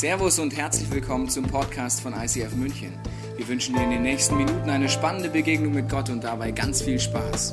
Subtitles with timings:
[0.00, 2.98] Servus und herzlich willkommen zum Podcast von ICF München.
[3.36, 6.80] Wir wünschen dir in den nächsten Minuten eine spannende Begegnung mit Gott und dabei ganz
[6.80, 7.52] viel Spaß.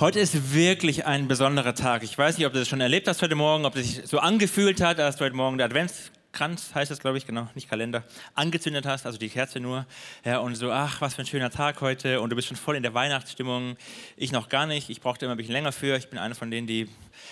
[0.00, 2.02] Heute ist wirklich ein besonderer Tag.
[2.02, 4.18] Ich weiß nicht, ob du das schon erlebt hast heute Morgen, ob es sich so
[4.18, 7.70] angefühlt hat, als du heute Morgen der Advents Kranz heißt das, glaube ich, genau, nicht
[7.70, 9.86] Kalender, angezündet hast, also die Kerze nur,
[10.24, 12.76] ja, und so, ach, was für ein schöner Tag heute und du bist schon voll
[12.76, 13.76] in der Weihnachtsstimmung.
[14.16, 15.96] Ich noch gar nicht, ich brauchte immer ein bisschen länger für.
[15.96, 16.88] Ich bin einer von denen, die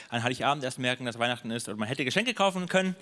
[0.09, 2.97] an Heiligabend erst merken, dass Weihnachten ist und man hätte Geschenke kaufen können.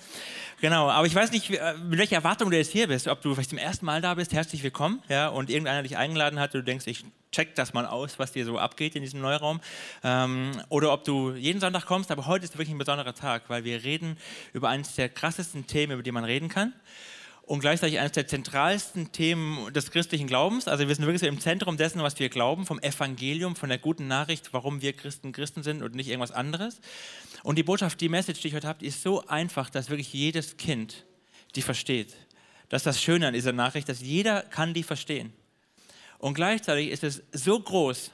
[0.60, 3.34] Genau, aber ich weiß nicht, äh, mit welcher Erwartung du jetzt hier bist, ob du
[3.34, 6.62] vielleicht zum ersten Mal da bist, herzlich willkommen, ja, und irgendeiner dich eingeladen hat und
[6.62, 9.60] du denkst, ich check das mal aus, was dir so abgeht in diesem Neuraum.
[10.02, 13.64] Ähm, oder ob du jeden Sonntag kommst, aber heute ist wirklich ein besonderer Tag, weil
[13.64, 14.18] wir reden
[14.52, 16.72] über eines der krassesten Themen, über die man reden kann.
[17.42, 20.68] Und gleichzeitig eines der zentralsten Themen des christlichen Glaubens.
[20.68, 23.78] Also wir sind wirklich so im Zentrum dessen, was wir glauben, vom Evangelium, von der
[23.78, 26.80] guten Nachricht, warum wir Christen Christen sind und nicht irgendwas anderes.
[27.42, 30.58] Und die Botschaft, die Message, die ich heute habe, ist so einfach, dass wirklich jedes
[30.58, 31.04] Kind
[31.56, 32.14] die versteht.
[32.68, 35.32] Das ist das Schöne an dieser Nachricht, dass jeder kann die verstehen.
[36.20, 38.10] Und gleichzeitig ist es so groß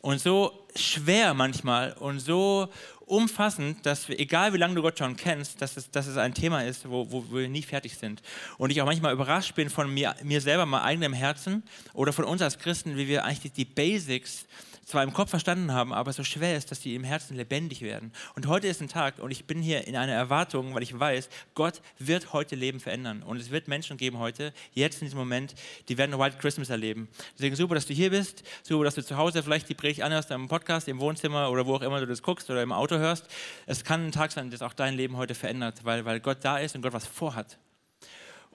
[0.00, 2.68] und so schwer manchmal und so
[3.06, 6.32] umfassend, dass wir, egal wie lange du Gott schon kennst, dass es, dass es ein
[6.32, 8.22] Thema ist, wo, wo wir nie fertig sind.
[8.56, 12.24] Und ich auch manchmal überrascht bin von mir, mir selber, meinem eigenen Herzen oder von
[12.24, 14.46] uns als Christen, wie wir eigentlich die Basics
[14.84, 18.12] zwar im Kopf verstanden haben, aber so schwer ist, dass sie im Herzen lebendig werden.
[18.34, 21.28] Und heute ist ein Tag und ich bin hier in einer Erwartung, weil ich weiß,
[21.54, 23.22] Gott wird heute Leben verändern.
[23.22, 25.54] Und es wird Menschen geben heute, jetzt in diesem Moment,
[25.88, 27.08] die werden White Christmas erleben.
[27.34, 30.30] Deswegen super, dass du hier bist, super, dass du zu Hause vielleicht die Predigt anhörst,
[30.30, 33.26] im Podcast, im Wohnzimmer oder wo auch immer du das guckst oder im Auto hörst.
[33.66, 36.58] Es kann ein Tag sein, dass auch dein Leben heute verändert, weil, weil Gott da
[36.58, 37.58] ist und Gott was vorhat.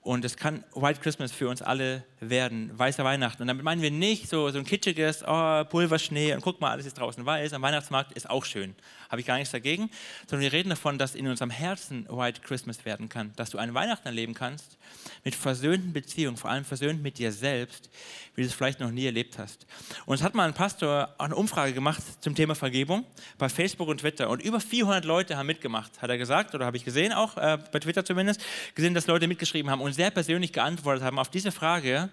[0.02, 3.42] Und es kann White Christmas für uns alle werden, weißer Weihnachten.
[3.42, 6.86] Und damit meinen wir nicht so, so ein kitschiges, oh, Pulverschnee und guck mal, alles
[6.86, 7.54] ist draußen weiß.
[7.54, 8.76] Am Weihnachtsmarkt ist auch schön.
[9.10, 9.90] Habe ich gar nichts dagegen.
[10.28, 13.34] Sondern wir reden davon, dass in unserem Herzen White Christmas werden kann.
[13.36, 14.78] Dass du ein Weihnachten erleben kannst
[15.24, 17.90] mit versöhnten Beziehungen, vor allem versöhnt mit dir selbst,
[18.36, 19.68] wie du es vielleicht noch nie erlebt hast.
[20.06, 23.06] Und es hat mal ein Pastor eine Umfrage gemacht zum Thema Vergebung
[23.38, 24.30] bei Facebook und Twitter.
[24.30, 27.58] Und über 400 Leute haben mitgemacht, hat er gesagt, oder habe ich gesehen, auch äh,
[27.72, 28.42] bei Twitter zumindest,
[28.76, 32.10] gesehen, dass Leute mitgeschrieben haben und sehr persönlich geantwortet haben auf diese Frage,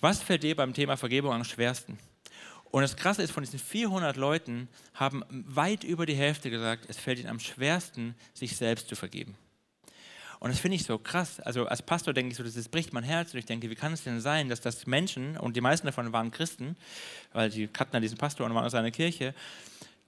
[0.00, 1.98] was fällt dir beim Thema Vergebung am schwersten?
[2.70, 6.98] Und das Krasse ist, von diesen 400 Leuten haben weit über die Hälfte gesagt, es
[6.98, 9.36] fällt ihnen am schwersten, sich selbst zu vergeben.
[10.40, 11.40] Und das finde ich so krass.
[11.40, 13.92] Also als Pastor denke ich so, das bricht mein Herz und ich denke, wie kann
[13.92, 16.76] es denn sein, dass das Menschen, und die meisten davon waren Christen,
[17.32, 19.34] weil die hatten ja diesen Pastor und waren aus seiner Kirche,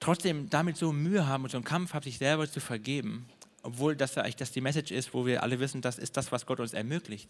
[0.00, 3.26] trotzdem damit so Mühe haben und so einen Kampf haben, sich selber zu vergeben
[3.62, 6.60] obwohl das das die Message ist, wo wir alle wissen, das ist das, was Gott
[6.60, 7.28] uns ermöglicht.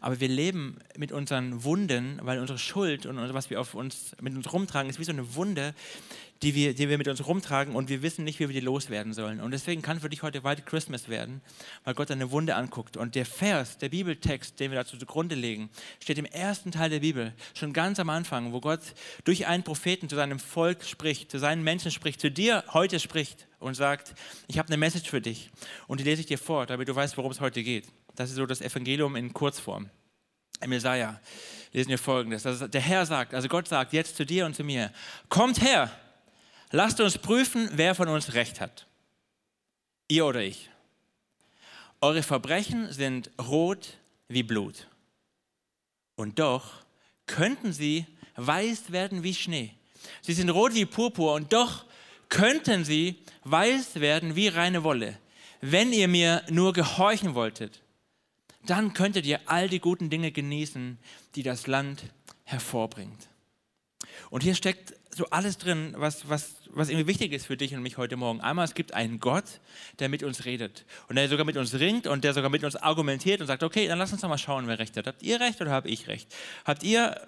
[0.00, 4.34] Aber wir leben mit unseren Wunden, weil unsere Schuld und was wir auf uns mit
[4.34, 5.74] uns rumtragen, ist wie so eine Wunde,
[6.44, 9.14] die wir, die wir mit uns rumtragen und wir wissen nicht, wie wir die loswerden
[9.14, 9.40] sollen.
[9.40, 11.40] Und deswegen kann für dich heute White Christmas werden,
[11.84, 12.98] weil Gott eine Wunde anguckt.
[12.98, 17.00] Und der Vers, der Bibeltext, den wir dazu zugrunde legen, steht im ersten Teil der
[17.00, 18.82] Bibel, schon ganz am Anfang, wo Gott
[19.24, 23.48] durch einen Propheten zu seinem Volk spricht, zu seinen Menschen spricht, zu dir heute spricht
[23.58, 24.14] und sagt,
[24.46, 25.50] ich habe eine Message für dich
[25.86, 27.86] und die lese ich dir vor, damit du weißt, worum es heute geht.
[28.16, 29.88] Das ist so das Evangelium in Kurzform.
[30.60, 31.20] Im Jesaja
[31.72, 34.62] lesen wir folgendes: also Der Herr sagt, also Gott sagt jetzt zu dir und zu
[34.62, 34.92] mir:
[35.28, 35.90] Kommt her,
[36.74, 38.86] lasst uns prüfen, wer von uns Recht hat.
[40.08, 40.70] Ihr oder ich.
[42.00, 43.96] Eure Verbrechen sind rot
[44.28, 44.88] wie Blut.
[46.16, 46.84] Und doch
[47.26, 49.72] könnten sie weiß werden wie Schnee.
[50.20, 51.84] Sie sind rot wie Purpur und doch
[52.28, 55.16] könnten sie weiß werden wie reine Wolle.
[55.60, 57.80] Wenn ihr mir nur gehorchen wolltet,
[58.66, 60.98] dann könntet ihr all die guten Dinge genießen,
[61.36, 62.02] die das Land
[62.42, 63.28] hervorbringt.
[64.30, 67.82] Und hier steckt so alles drin, was, was, was irgendwie wichtig ist für dich und
[67.82, 68.40] mich heute Morgen.
[68.40, 69.60] Einmal, es gibt einen Gott,
[69.98, 72.76] der mit uns redet und der sogar mit uns ringt und der sogar mit uns
[72.76, 75.06] argumentiert und sagt, okay, dann lass uns doch mal schauen, wer recht hat.
[75.06, 76.34] Habt ihr recht oder habe ich recht?
[76.64, 77.20] Habt ihr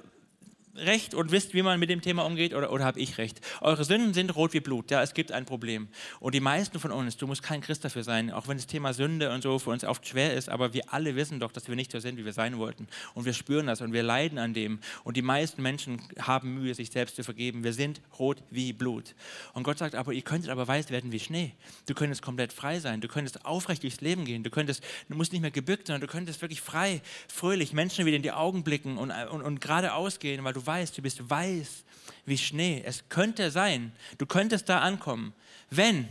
[0.78, 3.40] recht und wisst, wie man mit dem Thema umgeht oder, oder habe ich recht?
[3.60, 4.90] Eure Sünden sind rot wie Blut.
[4.90, 5.88] Ja, es gibt ein Problem.
[6.20, 8.92] Und die meisten von uns, du musst kein Christ dafür sein, auch wenn das Thema
[8.92, 11.76] Sünde und so für uns oft schwer ist, aber wir alle wissen doch, dass wir
[11.76, 12.86] nicht so sind, wie wir sein wollten.
[13.14, 14.80] Und wir spüren das und wir leiden an dem.
[15.04, 17.64] Und die meisten Menschen haben Mühe, sich selbst zu vergeben.
[17.64, 19.14] Wir sind rot wie Blut.
[19.54, 21.52] Und Gott sagt aber, ihr könntet aber weiß werden wie Schnee.
[21.86, 23.00] Du könntest komplett frei sein.
[23.00, 24.42] Du könntest aufrecht durchs Leben gehen.
[24.42, 28.16] Du könntest, du musst nicht mehr gebückt, sondern du könntest wirklich frei, fröhlich Menschen wieder
[28.16, 31.84] in die Augen blicken und, und, und geradeaus gehen, weil du weißt, du bist weiß
[32.24, 32.82] wie Schnee.
[32.84, 35.32] Es könnte sein, du könntest da ankommen,
[35.70, 36.08] wenn,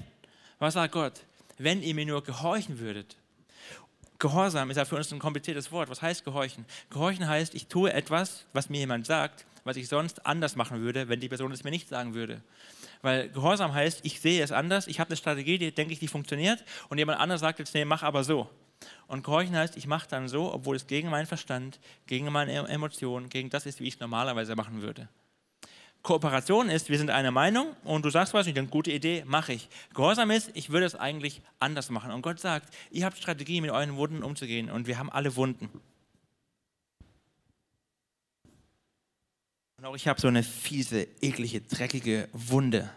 [0.60, 1.22] was sagt Gott,
[1.58, 3.18] wenn ihr mir nur gehorchen würdet.
[4.20, 5.90] Gehorsam ist ja für uns ein kompliziertes Wort.
[5.90, 6.66] Was heißt gehorchen?
[6.90, 11.10] Gehorchen heißt, ich tue etwas, was mir jemand sagt, was ich sonst anders machen würde,
[11.10, 12.42] wenn die Person es mir nicht sagen würde.
[13.02, 16.08] Weil Gehorsam heißt, ich sehe es anders, ich habe eine Strategie, die denke ich, die
[16.08, 18.50] funktioniert und jemand anderes sagt jetzt, nee, mach aber so.
[19.08, 23.30] Und Gehorchen heißt, ich mache dann so, obwohl es gegen meinen Verstand, gegen meine Emotionen,
[23.30, 25.10] gegen das ist, wie ich es normalerweise machen würde.
[26.06, 29.54] Kooperation ist, wir sind einer Meinung und du sagst was, ich denke, gute Idee, mache
[29.54, 29.68] ich.
[29.96, 32.12] Gehorsam ist, ich würde es eigentlich anders machen.
[32.12, 35.68] Und Gott sagt, ihr habt Strategie, mit euren Wunden umzugehen und wir haben alle Wunden.
[39.78, 42.88] Und auch ich habe so eine fiese, eklige, dreckige Wunde,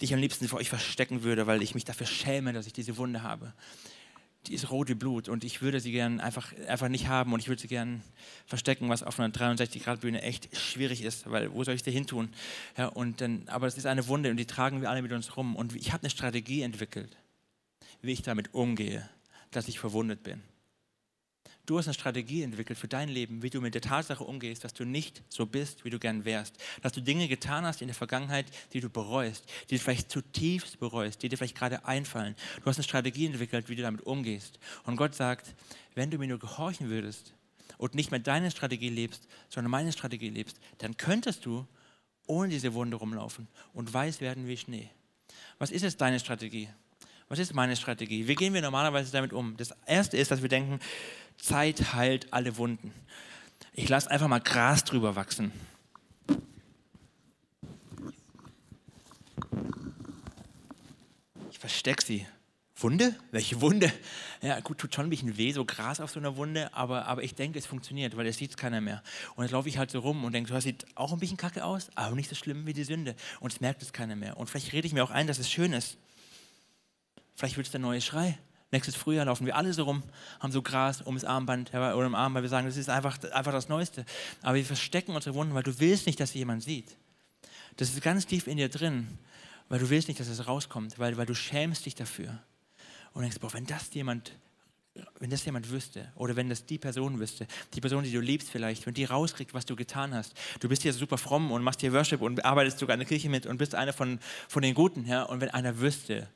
[0.00, 2.72] die ich am liebsten vor euch verstecken würde, weil ich mich dafür schäme, dass ich
[2.72, 3.52] diese Wunde habe.
[4.48, 7.48] Ist rot wie Blut und ich würde sie gern einfach, einfach nicht haben und ich
[7.48, 8.02] würde sie gern
[8.46, 12.28] verstecken, was auf einer 63-Grad-Bühne echt schwierig ist, weil wo soll ich sie hin tun?
[12.76, 15.36] Ja, und dann, aber es ist eine Wunde und die tragen wir alle mit uns
[15.36, 17.16] rum und ich habe eine Strategie entwickelt,
[18.02, 19.08] wie ich damit umgehe,
[19.50, 20.42] dass ich verwundet bin.
[21.66, 24.72] Du hast eine Strategie entwickelt für dein Leben, wie du mit der Tatsache umgehst, dass
[24.72, 26.54] du nicht so bist, wie du gern wärst.
[26.80, 30.78] Dass du Dinge getan hast in der Vergangenheit, die du bereust, die du vielleicht zutiefst
[30.78, 32.36] bereust, die dir vielleicht gerade einfallen.
[32.60, 34.60] Du hast eine Strategie entwickelt, wie du damit umgehst.
[34.84, 35.56] Und Gott sagt,
[35.96, 37.34] wenn du mir nur gehorchen würdest
[37.78, 41.66] und nicht mehr deine Strategie lebst, sondern meine Strategie lebst, dann könntest du
[42.28, 44.88] ohne diese Wunde rumlaufen und weiß werden wie Schnee.
[45.58, 46.68] Was ist jetzt deine Strategie?
[47.28, 48.28] Was ist meine Strategie?
[48.28, 49.56] Wie gehen wir normalerweise damit um?
[49.56, 50.78] Das erste ist, dass wir denken,
[51.38, 52.92] Zeit heilt alle Wunden.
[53.72, 55.52] Ich lasse einfach mal Gras drüber wachsen.
[61.50, 62.26] Ich verstecke sie.
[62.78, 63.14] Wunde?
[63.30, 63.90] Welche Wunde?
[64.42, 67.22] Ja, gut, tut schon ein bisschen weh, so Gras auf so einer Wunde, aber, aber
[67.22, 69.02] ich denke, es funktioniert, weil es sieht keiner mehr.
[69.34, 71.64] Und jetzt laufe ich halt so rum und denke, das sieht auch ein bisschen kacke
[71.64, 73.16] aus, aber nicht so schlimm wie die Sünde.
[73.40, 74.36] Und es merkt es keiner mehr.
[74.36, 75.96] Und vielleicht rede ich mir auch ein, dass es schön ist.
[77.34, 78.38] Vielleicht wird es der neue Schrei.
[78.72, 80.02] Nächstes Frühjahr laufen wir alle so rum,
[80.40, 83.52] haben so Gras ums Armband oder im Arm, weil wir sagen, das ist einfach, einfach
[83.52, 84.04] das Neueste.
[84.42, 86.96] Aber wir verstecken unsere Wunden, weil du willst nicht, dass jemand sieht.
[87.76, 89.06] Das ist ganz tief in dir drin,
[89.68, 92.38] weil du willst nicht, dass es rauskommt, weil, weil du schämst dich dafür.
[93.12, 94.32] Und denkst, boah, wenn das jemand
[95.18, 98.50] wenn das jemand wüsste oder wenn das die Person wüsste, die Person, die du liebst
[98.50, 100.34] vielleicht, wenn die rauskriegt, was du getan hast.
[100.60, 103.28] Du bist hier super fromm und machst hier Worship und arbeitest sogar in der Kirche
[103.28, 104.18] mit und bist einer von,
[104.48, 105.06] von den Guten.
[105.06, 105.24] Ja?
[105.24, 106.28] Und wenn einer wüsste,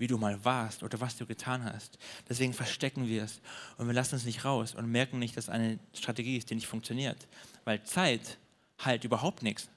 [0.00, 1.98] wie du mal warst oder was du getan hast.
[2.26, 3.40] Deswegen verstecken wir es
[3.76, 6.66] und wir lassen es nicht raus und merken nicht, dass eine Strategie ist, die nicht
[6.66, 7.28] funktioniert.
[7.64, 8.38] Weil Zeit
[8.82, 9.68] heilt überhaupt nichts.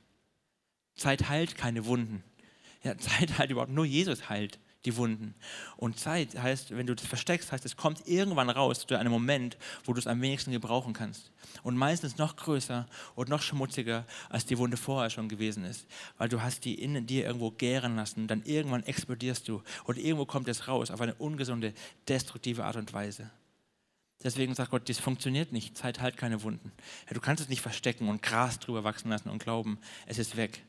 [0.95, 2.23] Zeit heilt keine Wunden.
[2.83, 5.33] Ja, Zeit heilt überhaupt nur Jesus heilt die Wunden.
[5.77, 9.57] Und Zeit heißt, wenn du das versteckst, heißt, es kommt irgendwann raus zu einem Moment,
[9.85, 11.31] wo du es am wenigsten gebrauchen kannst.
[11.63, 15.85] Und meistens noch größer und noch schmutziger, als die Wunde vorher schon gewesen ist.
[16.17, 20.25] Weil du hast die in dir irgendwo gären lassen, dann irgendwann explodierst du und irgendwo
[20.25, 21.73] kommt es raus auf eine ungesunde,
[22.07, 23.29] destruktive Art und Weise.
[24.23, 25.77] Deswegen sagt Gott, das funktioniert nicht.
[25.77, 26.71] Zeit halt keine Wunden.
[27.07, 30.37] Ja, du kannst es nicht verstecken und Gras drüber wachsen lassen und glauben, es ist
[30.37, 30.63] weg.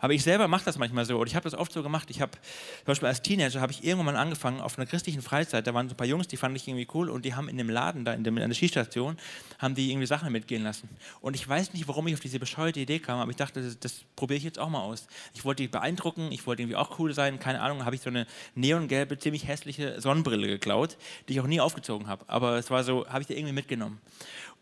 [0.00, 1.18] Aber ich selber mache das manchmal so.
[1.18, 2.08] Und ich habe das oft so gemacht.
[2.10, 5.66] Ich habe, zum Beispiel als Teenager, habe ich irgendwann mal angefangen auf einer christlichen Freizeit.
[5.66, 7.10] Da waren so ein paar Jungs, die fand ich irgendwie cool.
[7.10, 9.18] Und die haben in dem Laden, da in, dem, in der Skistation,
[9.58, 10.88] haben die irgendwie Sachen mitgehen lassen.
[11.20, 13.20] Und ich weiß nicht, warum ich auf diese bescheuerte Idee kam.
[13.20, 15.06] Aber ich dachte, das, das probiere ich jetzt auch mal aus.
[15.34, 16.32] Ich wollte die beeindrucken.
[16.32, 17.38] Ich wollte irgendwie auch cool sein.
[17.38, 20.96] Keine Ahnung, habe ich so eine neongelbe, ziemlich hässliche Sonnenbrille geklaut,
[21.28, 22.24] die ich auch nie aufgezogen habe.
[22.28, 24.00] Aber es war so, habe ich da irgendwie mitgenommen.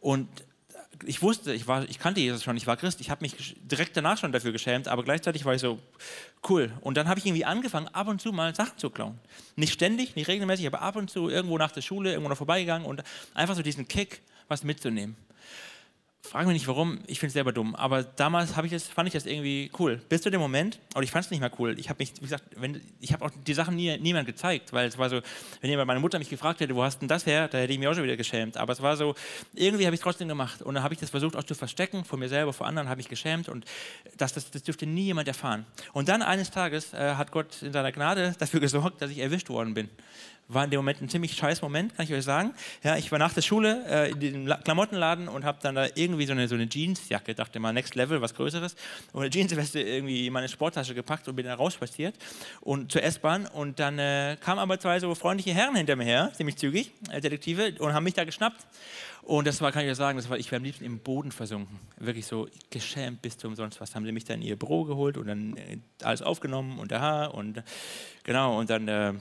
[0.01, 0.29] Und
[1.05, 3.97] ich wusste, ich, war, ich kannte Jesus schon, ich war Christ, ich habe mich direkt
[3.97, 5.79] danach schon dafür geschämt, aber gleichzeitig war ich so,
[6.49, 6.73] cool.
[6.81, 9.19] Und dann habe ich irgendwie angefangen, ab und zu mal Sachen zu klauen.
[9.57, 12.87] Nicht ständig, nicht regelmäßig, aber ab und zu irgendwo nach der Schule, irgendwo noch vorbeigegangen
[12.87, 13.03] und
[13.35, 15.17] einfach so diesen Kick, was mitzunehmen.
[16.31, 17.75] Frage mich nicht warum, ich finde es selber dumm.
[17.75, 20.01] Aber damals ich das, fand ich das irgendwie cool.
[20.09, 21.79] Bis zu dem Moment, aber ich fand es nicht mehr cool.
[21.79, 24.89] Ich habe mich, wie gesagt, wenn, ich habe auch die Sachen nie, niemand gezeigt, weil
[24.89, 25.21] es war so,
[25.61, 27.79] wenn jemand meine Mutter mich gefragt hätte, wo hast denn das her, da hätte ich
[27.79, 28.57] mich auch schon wieder geschämt.
[28.57, 29.15] Aber es war so,
[29.55, 30.63] irgendwie habe ich es trotzdem gemacht.
[30.63, 33.01] Und dann habe ich das versucht auch zu verstecken, vor mir selber, vor anderen, habe
[33.01, 33.65] ich geschämt und
[34.17, 35.65] das, das, das dürfte nie jemand erfahren.
[35.93, 39.49] Und dann eines Tages äh, hat Gott in seiner Gnade dafür gesorgt, dass ich erwischt
[39.49, 39.89] worden bin
[40.49, 42.53] war in dem Moment ein ziemlich scheiß Moment, kann ich euch sagen.
[42.83, 46.27] Ja, ich war nach der Schule äh, in diesem Klamottenladen und habe dann da irgendwie
[46.27, 48.77] so eine, so eine Jeansjacke, dachte mal, Next Level, was Größeres,
[49.13, 52.15] und eine Jeansweste irgendwie in meine Sporttasche gepackt und bin dann rausspaziert
[52.61, 56.33] und zur S-Bahn und dann äh, kamen aber zwei so freundliche Herren hinter mir her,
[56.37, 58.67] ziemlich zügig, äh, Detektive, und haben mich da geschnappt.
[59.27, 61.33] Und das war, kann ich euch sagen, das war, ich wäre am liebsten im Boden
[61.33, 61.81] versunken.
[61.99, 63.97] Wirklich so geschämt bis zum sonst was.
[63.97, 67.27] Haben sie mich dann in ihr Büro geholt und dann äh, alles aufgenommen und aha
[67.27, 67.61] und
[68.23, 69.15] genau und dann äh,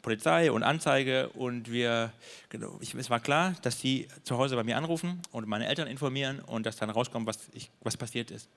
[0.00, 2.12] Polizei und Anzeige und wir,
[2.48, 5.88] genau, ich, es war klar, dass sie zu Hause bei mir anrufen und meine Eltern
[5.88, 8.48] informieren und dass dann rauskommt, was, ich, was passiert ist.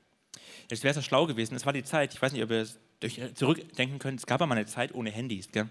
[0.69, 2.67] Jetzt wäre es schlau gewesen, es war die Zeit, ich weiß nicht, ob ihr
[3.35, 5.51] zurückdenken könnt, es gab ja mal eine Zeit ohne Handys.
[5.51, 5.67] Gell?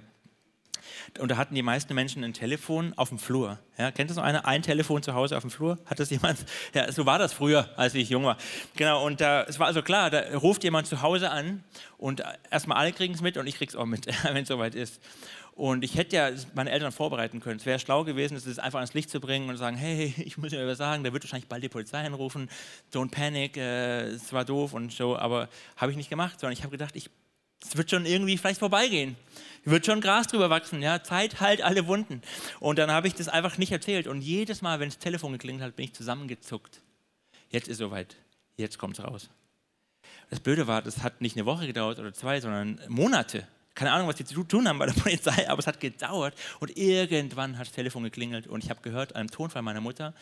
[1.18, 3.58] Und da hatten die meisten Menschen ein Telefon auf dem Flur.
[3.78, 4.46] Ja, kennt das noch einer?
[4.46, 5.78] Ein Telefon zu Hause auf dem Flur?
[5.86, 6.38] Hat das jemand?
[6.74, 8.36] Ja, so war das früher, als ich jung war.
[8.76, 11.62] Genau, und da, es war also klar, da ruft jemand zu Hause an
[11.98, 15.00] und erstmal alle kriegen es mit und ich krieg's auch mit, wenn es soweit ist.
[15.54, 17.60] Und ich hätte ja meine Eltern vorbereiten können.
[17.60, 20.36] Es wäre schlau gewesen, es einfach ans Licht zu bringen und zu sagen, hey, ich
[20.36, 22.50] muss dir was sagen, da wird wahrscheinlich bald die Polizei anrufen,
[22.92, 26.62] don't panic, äh, es war doof und so, aber habe ich nicht gemacht, sondern ich
[26.62, 27.08] habe gedacht, ich,
[27.64, 29.16] es wird schon irgendwie vielleicht vorbeigehen.
[29.64, 32.20] Wird schon Gras drüber wachsen, ja, Zeit heilt alle Wunden.
[32.58, 34.08] Und dann habe ich das einfach nicht erzählt.
[34.08, 36.82] Und jedes Mal, wenn das Telefon geklingelt hat, bin ich zusammengezuckt.
[37.50, 38.16] Jetzt ist soweit,
[38.56, 39.30] jetzt kommt es raus.
[40.30, 43.46] Das Blöde war, das hat nicht eine Woche gedauert oder zwei, sondern Monate.
[43.74, 46.34] Keine Ahnung, was die zu tun haben bei der Polizei, aber es hat gedauert.
[46.60, 50.14] Und irgendwann hat das Telefon geklingelt und ich habe gehört, einem Tonfall meiner Mutter,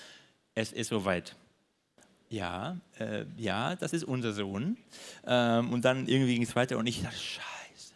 [0.54, 1.36] es ist soweit.
[2.30, 4.78] Ja, äh, ja, das ist unser Sohn.
[5.26, 7.94] Ähm, und dann irgendwie ging es weiter und ich dachte, scheiße.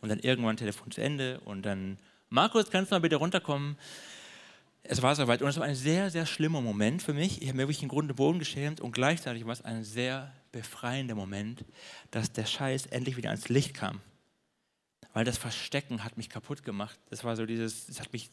[0.00, 1.98] Und dann irgendwann Telefon zu Ende und dann,
[2.30, 3.76] Markus, kannst du mal bitte runterkommen?
[4.82, 7.40] Es war soweit und es war ein sehr, sehr schlimmer Moment für mich.
[7.40, 11.14] Ich habe mir wirklich im Grunde Boden geschämt und gleichzeitig war es ein sehr befreiender
[11.14, 11.64] Moment,
[12.10, 14.00] dass der Scheiß endlich wieder ans Licht kam
[15.14, 16.98] weil das Verstecken hat mich kaputt gemacht.
[17.08, 18.30] Das war so dieses, es hat mich,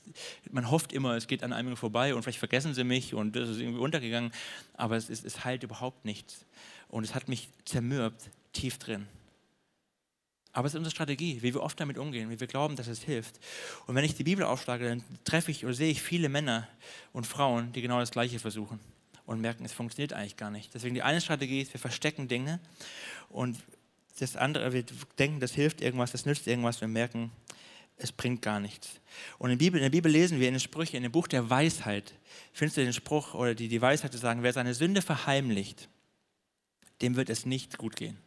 [0.50, 3.50] man hofft immer, es geht an einem vorbei und vielleicht vergessen sie mich und das
[3.50, 4.32] ist irgendwie untergegangen,
[4.74, 6.46] aber es, ist, es heilt überhaupt nichts.
[6.90, 9.08] Und es hat mich zermürbt, tief drin.
[10.54, 13.02] Aber es ist unsere Strategie, wie wir oft damit umgehen, wie wir glauben, dass es
[13.02, 13.40] hilft.
[13.86, 16.68] Und wenn ich die Bibel aufschlage, dann treffe ich oder sehe ich viele Männer
[17.14, 18.80] und Frauen, die genau das Gleiche versuchen
[19.26, 20.74] und merken, es funktioniert eigentlich gar nicht.
[20.74, 22.60] Deswegen die eine Strategie ist, wir verstecken Dinge
[23.30, 23.58] und
[24.20, 24.84] das andere, wir
[25.18, 27.32] denken, das hilft irgendwas, das nützt irgendwas, wir merken,
[27.98, 29.00] es bringt gar nichts.
[29.38, 31.28] Und in der Bibel, in der Bibel lesen wir in den Sprüchen, in dem Buch
[31.28, 32.14] der Weisheit,
[32.52, 35.88] findest du den Spruch oder die, die Weisheit zu sagen, wer seine Sünde verheimlicht,
[37.02, 38.18] dem wird es nicht gut gehen.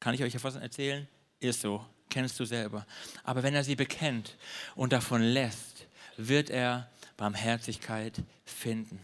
[0.00, 1.06] Kann ich euch etwas erzählen?
[1.40, 2.86] Ist so, kennst du selber.
[3.24, 4.36] Aber wenn er sie bekennt
[4.74, 5.86] und davon lässt,
[6.16, 9.00] wird er Barmherzigkeit finden.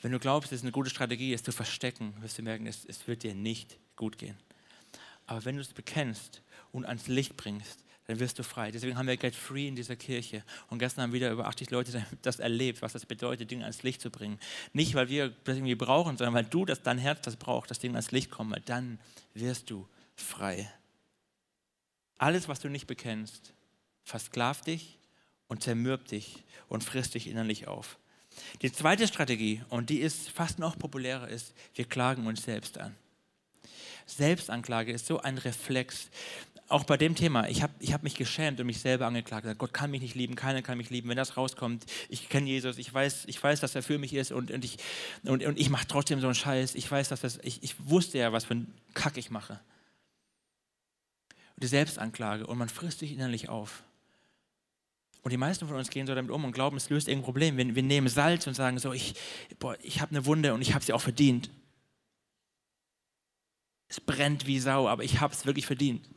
[0.00, 3.06] Wenn du glaubst, es eine gute Strategie ist, zu verstecken, wirst du merken, es, es
[3.08, 4.36] wird dir nicht gut gehen.
[5.28, 6.42] Aber wenn du es bekennst
[6.72, 8.70] und ans Licht bringst, dann wirst du frei.
[8.70, 10.42] Deswegen haben wir Get Free in dieser Kirche.
[10.70, 14.00] Und gestern haben wieder über 80 Leute das erlebt, was das bedeutet, Dinge ans Licht
[14.00, 14.40] zu bringen.
[14.72, 17.78] Nicht, weil wir das irgendwie brauchen, sondern weil du, das dein Herz das braucht, dass
[17.78, 18.58] Dinge ans Licht kommen.
[18.64, 18.98] Dann
[19.34, 20.72] wirst du frei.
[22.16, 23.52] Alles, was du nicht bekennst,
[24.04, 24.98] versklavt dich
[25.46, 27.98] und zermürbt dich und frisst dich innerlich auf.
[28.62, 32.96] Die zweite Strategie, und die ist fast noch populärer, ist, wir klagen uns selbst an.
[34.10, 36.10] Selbstanklage ist so ein Reflex.
[36.68, 39.46] Auch bei dem Thema, ich habe ich hab mich geschämt und mich selber angeklagt.
[39.56, 41.08] Gott kann mich nicht lieben, keiner kann mich lieben.
[41.08, 44.32] Wenn das rauskommt, ich kenne Jesus, ich weiß, ich weiß, dass er für mich ist
[44.32, 44.76] und, und ich,
[45.24, 46.74] und, und ich mache trotzdem so einen Scheiß.
[46.74, 49.60] Ich weiß, dass das, ich, ich wusste ja, was für einen Kack ich mache.
[51.54, 53.82] Und die Selbstanklage und man frisst sich innerlich auf.
[55.22, 57.56] Und die meisten von uns gehen so damit um und glauben, es löst irgendein Problem.
[57.56, 59.14] Wir, wir nehmen Salz und sagen so, ich,
[59.82, 61.50] ich habe eine Wunde und ich habe sie auch verdient.
[63.88, 66.08] Es brennt wie Sau, aber ich habe es wirklich verdient.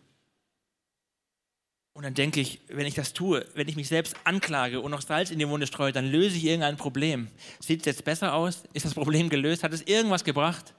[1.93, 5.01] Und dann denke ich, wenn ich das tue, wenn ich mich selbst anklage und noch
[5.01, 7.27] Salz in die Wunde streue, dann löse ich irgendein Problem.
[7.59, 8.63] Sieht es jetzt besser aus?
[8.73, 9.63] Ist das Problem gelöst?
[9.63, 10.73] Hat es irgendwas gebracht?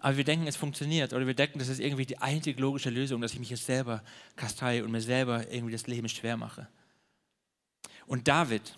[0.00, 1.12] Aber wir denken, es funktioniert.
[1.12, 4.02] Oder wir denken, das ist irgendwie die einzige logische Lösung, dass ich mich jetzt selber
[4.36, 6.68] kastei und mir selber irgendwie das Leben schwer mache.
[8.06, 8.76] Und David,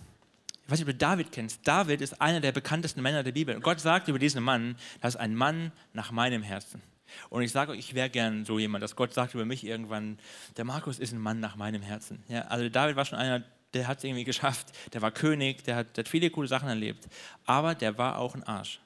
[0.65, 1.67] ich weiß nicht, ob du David kennst.
[1.67, 3.57] David ist einer der bekanntesten Männer der Bibel.
[3.57, 6.81] Und Gott sagt über diesen Mann, das ist ein Mann nach meinem Herzen.
[7.29, 10.19] Und ich sage euch, ich wäre gern so jemand, dass Gott sagt über mich irgendwann,
[10.57, 12.23] der Markus ist ein Mann nach meinem Herzen.
[12.29, 13.43] Ja, also David war schon einer,
[13.75, 14.69] der hat es irgendwie geschafft.
[14.93, 17.09] Der war König, der hat, der hat viele coole Sachen erlebt.
[17.47, 18.81] Aber der war auch ein Arsch.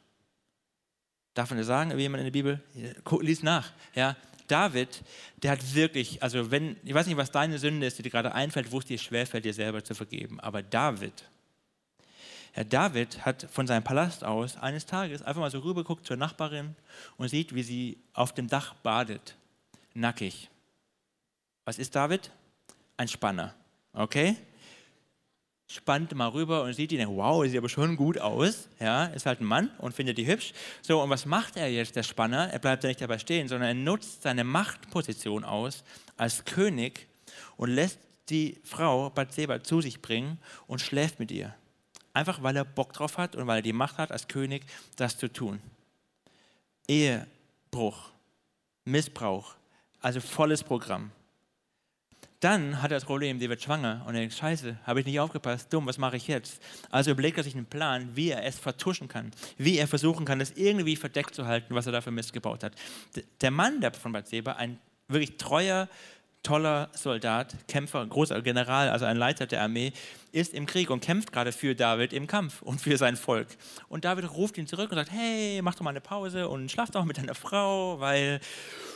[1.35, 2.63] Darf man das sagen, wie jemand in der Bibel?
[3.21, 3.73] Lies nach.
[3.95, 4.17] Ja,
[4.47, 5.03] David,
[5.43, 8.35] der hat wirklich, also wenn, ich weiß nicht, was deine Sünde ist, die dir gerade
[8.35, 10.39] einfällt, wo es dir schwerfällt, dir selber zu vergeben.
[10.41, 11.25] Aber David,
[12.57, 16.77] Herr David hat von seinem Palast aus eines Tages einfach mal so rübergeguckt zur Nachbarin
[17.17, 19.35] und sieht, wie sie auf dem Dach badet,
[19.93, 20.49] nackig.
[21.65, 22.31] Was ist David?
[22.97, 23.57] Ein Spanner.
[23.93, 24.37] Okay?
[25.67, 28.69] Spannt mal rüber und sieht ihn, wow, sieht aber schon gut aus.
[28.79, 30.53] Ja, ist halt ein Mann und findet die hübsch.
[30.81, 32.53] So, und was macht er jetzt, der Spanner?
[32.53, 35.83] Er bleibt ja nicht dabei stehen, sondern er nutzt seine Machtposition aus
[36.17, 37.09] als König
[37.57, 41.53] und lässt die Frau Bathseba zu sich bringen und schläft mit ihr.
[42.15, 44.65] Einfach weil er Bock drauf hat und weil er die Macht hat, als König
[44.97, 45.61] das zu tun.
[46.89, 48.11] Ehebruch,
[48.85, 49.55] Missbrauch,
[50.01, 51.11] also volles Programm.
[52.39, 55.73] Dann hat er das Problem, die wird schwanger und denkt, scheiße, habe ich nicht aufgepasst,
[55.73, 56.63] dumm, was mache ich jetzt?
[56.91, 60.39] Also überlegt er sich einen Plan, wie er es vertuschen kann, wie er versuchen kann,
[60.39, 62.75] das irgendwie verdeckt zu halten, was er da für Mist gebaut hat.
[63.41, 64.79] Der Mann der von Bathseba, ein
[65.09, 65.89] wirklich treuer,
[66.45, 69.93] toller Soldat, Kämpfer, großer General, also ein Leiter der Armee,
[70.31, 73.49] ist im Krieg und kämpft gerade für David im Kampf und für sein Volk.
[73.89, 76.91] Und David ruft ihn zurück und sagt, hey, mach doch mal eine Pause und schlaf
[76.91, 78.41] doch mit deiner Frau, weil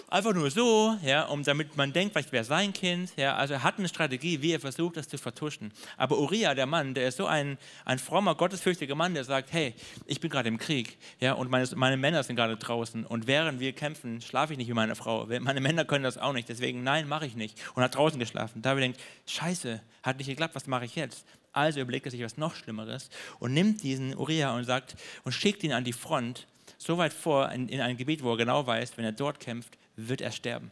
[0.08, 3.12] einfach nur so, ja, um damit man denkt, vielleicht wäre sein Kind.
[3.16, 5.72] Ja, also er hat eine Strategie, wie er versucht, das zu vertuschen.
[5.96, 9.74] Aber Uriah, der Mann, der ist so ein, ein frommer, gottesfürchtiger Mann, der sagt, hey,
[10.06, 13.60] ich bin gerade im Krieg, ja, und meine, meine Männer sind gerade draußen und während
[13.60, 15.26] wir kämpfen, schlafe ich nicht mit meiner Frau.
[15.40, 17.58] Meine Männer können das auch nicht, deswegen nein, mache ich nicht.
[17.74, 18.62] Und hat draußen geschlafen.
[18.62, 21.24] David denkt, scheiße, hat nicht geklappt, was mache ich jetzt?
[21.52, 23.10] Also überlegt er sich was noch Schlimmeres
[23.40, 26.46] und nimmt diesen Uriah und sagt und schickt ihn an die Front,
[26.76, 29.76] so weit vor in, in ein Gebiet, wo er genau weiß, wenn er dort kämpft,
[29.98, 30.70] wird er sterben.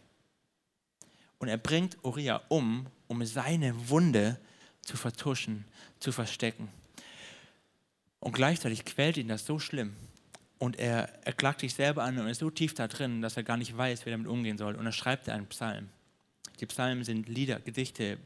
[1.38, 4.38] Und er bringt Uriah um, um seine Wunde
[4.80, 5.64] zu vertuschen,
[6.00, 6.68] zu verstecken.
[8.20, 9.94] Und gleichzeitig quält ihn das so schlimm.
[10.58, 13.42] Und er, er klagt sich selber an und ist so tief da drin, dass er
[13.42, 14.74] gar nicht weiß, wie er damit umgehen soll.
[14.74, 15.90] Und er schreibt einen Psalm.
[16.60, 18.18] Die Psalmen sind Lieder, Gedichte,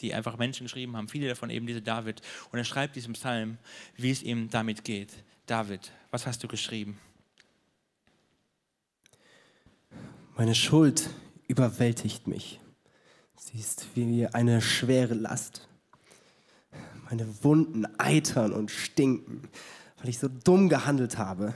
[0.00, 2.20] die einfach Menschen geschrieben haben, viele davon eben diese David.
[2.52, 3.58] Und er schreibt diesen Psalm,
[3.96, 5.12] wie es ihm damit geht.
[5.46, 7.00] David, was hast du geschrieben?
[10.38, 11.10] Meine Schuld
[11.48, 12.60] überwältigt mich.
[13.36, 15.66] Sie ist wie eine schwere Last.
[17.10, 19.48] Meine Wunden eitern und stinken,
[19.96, 21.54] weil ich so dumm gehandelt habe.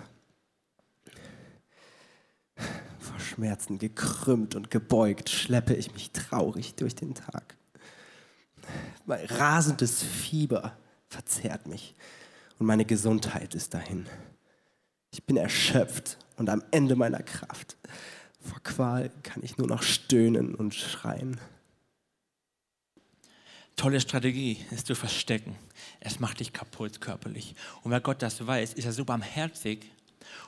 [2.99, 7.57] Vor Schmerzen gekrümmt und gebeugt schleppe ich mich traurig durch den Tag.
[9.07, 11.95] Mein rasendes Fieber verzehrt mich
[12.59, 14.09] und meine Gesundheit ist dahin.
[15.12, 17.77] Ich bin erschöpft und am Ende meiner Kraft.
[18.42, 21.38] Vor Qual kann ich nur noch stöhnen und schreien.
[23.76, 25.56] Tolle Strategie ist zu verstecken.
[26.00, 27.54] Es macht dich kaputt körperlich.
[27.82, 29.90] Und weil Gott das weiß, ist er so barmherzig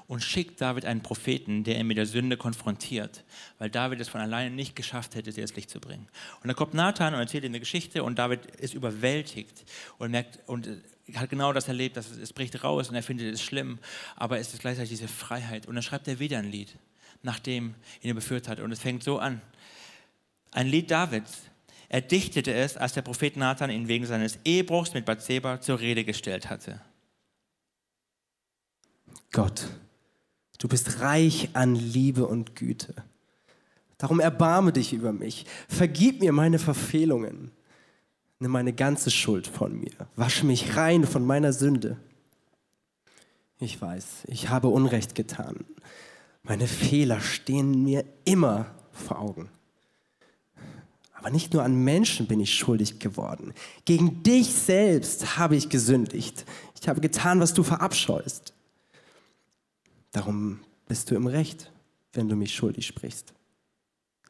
[0.07, 3.25] und schickt David einen Propheten, der ihn mit der Sünde konfrontiert,
[3.59, 6.09] weil David es von alleine nicht geschafft hätte, sie ins Licht zu bringen.
[6.43, 9.65] Und dann kommt Nathan und erzählt ihm eine Geschichte und David ist überwältigt
[9.99, 10.69] und merkt und
[11.15, 13.79] hat genau das erlebt, dass es, es bricht raus und er findet es schlimm,
[14.17, 15.67] aber es ist gleichzeitig diese Freiheit.
[15.67, 16.77] Und dann schreibt er wieder ein Lied
[17.25, 18.61] nachdem ihn er beführt hat.
[18.61, 19.43] Und es fängt so an.
[20.53, 21.43] Ein Lied Davids.
[21.89, 26.05] Er dichtete es, als der Prophet Nathan ihn wegen seines Ehebruchs mit Bathseba zur Rede
[26.05, 26.81] gestellt hatte.
[29.33, 29.67] Gott,
[30.59, 32.95] du bist reich an Liebe und Güte.
[33.99, 35.47] Darum erbarme dich über mich.
[35.69, 37.53] Vergib mir meine Verfehlungen.
[38.39, 39.93] Nimm meine ganze Schuld von mir.
[40.17, 41.97] Wasche mich rein von meiner Sünde.
[43.61, 45.65] Ich weiß, ich habe Unrecht getan.
[46.45, 49.49] Meine Fehler stehen mir immer vor Augen.
[51.15, 53.55] Aber nicht nur an Menschen bin ich schuldig geworden.
[53.87, 56.45] Gegen dich selbst habe ich gesündigt.
[56.81, 58.53] Ich habe getan, was du verabscheust.
[60.13, 61.73] Darum bist du im Recht,
[62.13, 63.33] wenn du mich schuldig sprichst.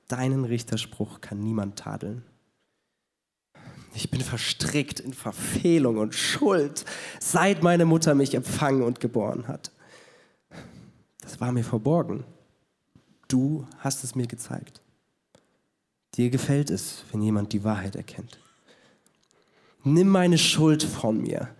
[0.06, 2.22] Deinen Richterspruch kann niemand tadeln.
[3.96, 6.84] Ich bin verstrickt in Verfehlung und Schuld,
[7.18, 9.72] seit meine Mutter mich empfangen und geboren hat.
[11.40, 12.24] War mir verborgen.
[13.28, 14.80] Du hast es mir gezeigt.
[16.14, 18.38] Dir gefällt es, wenn jemand die Wahrheit erkennt.
[19.82, 21.54] Nimm meine Schuld von mir,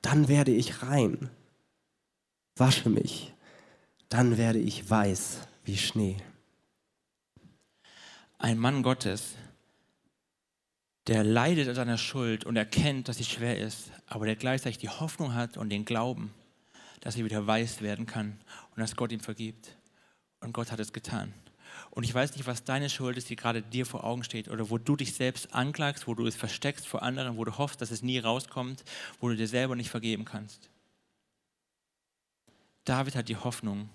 [0.00, 1.30] dann werde ich rein.
[2.56, 3.34] Wasche mich,
[4.08, 6.16] dann werde ich weiß wie Schnee.
[8.38, 9.34] Ein Mann Gottes,
[11.06, 14.88] der leidet an seiner Schuld und erkennt, dass sie schwer ist, aber der gleichzeitig die
[14.88, 16.32] Hoffnung hat und den Glauben,
[17.00, 18.38] dass er wieder weiß werden kann
[18.70, 19.76] und dass Gott ihm vergibt.
[20.40, 21.34] Und Gott hat es getan.
[21.90, 24.70] Und ich weiß nicht, was deine Schuld ist, die gerade dir vor Augen steht oder
[24.70, 27.90] wo du dich selbst anklagst, wo du es versteckst vor anderen, wo du hoffst, dass
[27.90, 28.84] es nie rauskommt,
[29.20, 30.68] wo du dir selber nicht vergeben kannst.
[32.84, 33.88] David hat die Hoffnung,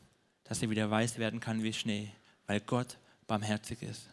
[0.43, 2.11] dass er wieder weiß werden kann wie Schnee,
[2.47, 4.09] weil Gott barmherzig ist.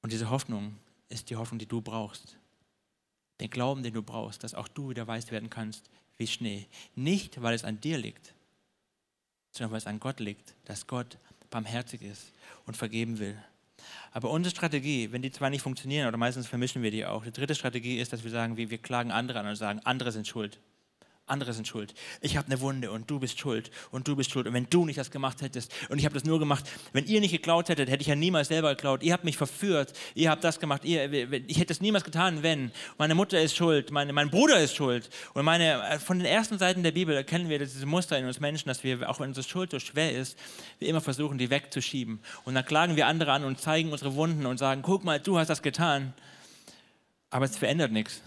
[0.00, 0.76] Und diese Hoffnung
[1.08, 2.36] ist die Hoffnung, die du brauchst.
[3.40, 6.66] Den Glauben, den du brauchst, dass auch du wieder weiß werden kannst wie Schnee.
[6.94, 8.34] Nicht, weil es an dir liegt,
[9.52, 11.18] sondern weil es an Gott liegt, dass Gott
[11.50, 12.32] barmherzig ist
[12.66, 13.36] und vergeben will.
[14.12, 17.32] Aber unsere Strategie, wenn die zwei nicht funktionieren, oder meistens vermischen wir die auch, die
[17.32, 20.26] dritte Strategie ist, dass wir sagen, wir, wir klagen andere an und sagen, andere sind
[20.26, 20.58] schuld
[21.30, 21.94] andere sind schuld.
[22.20, 24.46] Ich habe eine Wunde und du bist schuld und du bist schuld.
[24.46, 27.20] Und wenn du nicht das gemacht hättest und ich habe das nur gemacht, wenn ihr
[27.20, 29.02] nicht geklaut hättet, hätte ich ja niemals selber geklaut.
[29.02, 30.84] Ihr habt mich verführt, ihr habt das gemacht.
[30.84, 31.12] Ihr,
[31.46, 32.72] ich hätte es niemals getan, wenn.
[32.98, 35.10] Meine Mutter ist schuld, meine, mein Bruder ist schuld.
[35.34, 38.40] Und meine, äh, von den ersten Seiten der Bibel erkennen wir diese Muster in uns
[38.40, 40.38] Menschen, dass wir, auch wenn unsere Schuld so schwer ist,
[40.78, 42.20] wir immer versuchen, die wegzuschieben.
[42.44, 45.38] Und dann klagen wir andere an und zeigen unsere Wunden und sagen, guck mal, du
[45.38, 46.14] hast das getan.
[47.30, 48.22] Aber es verändert nichts.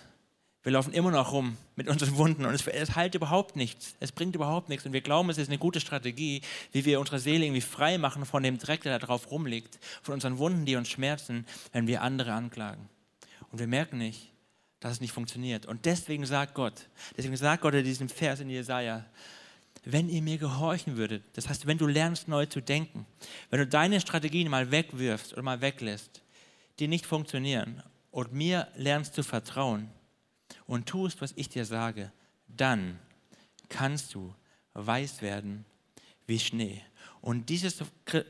[0.63, 3.95] Wir laufen immer noch rum mit unseren Wunden und es, es heilt überhaupt nichts.
[3.99, 4.85] Es bringt überhaupt nichts.
[4.85, 8.25] Und wir glauben, es ist eine gute Strategie, wie wir unsere Seele irgendwie frei machen
[8.25, 12.03] von dem Dreck, der da drauf rumliegt, von unseren Wunden, die uns schmerzen, wenn wir
[12.03, 12.89] andere anklagen.
[13.51, 14.31] Und wir merken nicht,
[14.79, 15.65] dass es nicht funktioniert.
[15.65, 19.05] Und deswegen sagt Gott, deswegen sagt Gott in diesem Vers in Jesaja,
[19.83, 23.07] wenn ihr mir gehorchen würdet, das heißt, wenn du lernst neu zu denken,
[23.49, 26.21] wenn du deine Strategien mal wegwirfst oder mal weglässt,
[26.77, 29.89] die nicht funktionieren und mir lernst zu vertrauen,
[30.71, 32.13] und tust, was ich dir sage,
[32.47, 32.97] dann
[33.67, 34.33] kannst du
[34.73, 35.65] weiß werden
[36.27, 36.81] wie Schnee.
[37.19, 37.83] Und dieses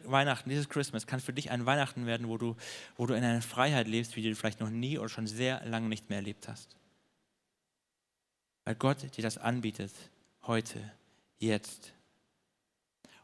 [0.06, 2.56] Weihnachten, dieses Christmas kann für dich ein Weihnachten werden, wo du,
[2.98, 5.88] wo du in einer Freiheit lebst, wie du vielleicht noch nie oder schon sehr lange
[5.88, 6.76] nicht mehr erlebt hast.
[8.66, 9.92] Weil Gott dir das anbietet,
[10.48, 10.80] heute,
[11.38, 11.94] jetzt.